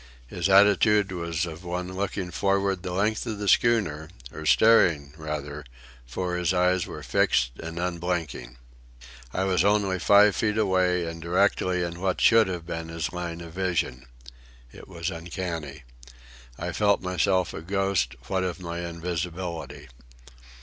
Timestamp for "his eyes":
6.37-6.87